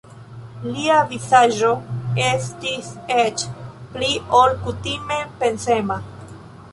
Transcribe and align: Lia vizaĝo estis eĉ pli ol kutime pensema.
Lia 0.75 0.95
vizaĝo 1.09 1.73
estis 2.27 2.89
eĉ 3.23 3.43
pli 3.97 4.09
ol 4.39 4.57
kutime 4.65 5.19
pensema. 5.43 5.99